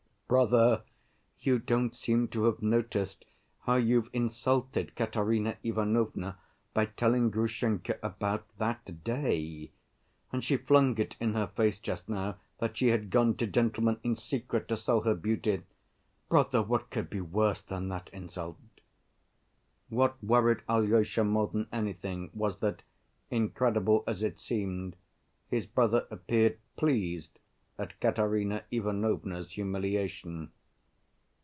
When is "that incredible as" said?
22.59-24.23